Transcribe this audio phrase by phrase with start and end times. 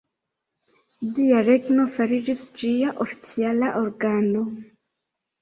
[1.17, 4.43] Dia Regno fariĝis ĝia oficiala organo.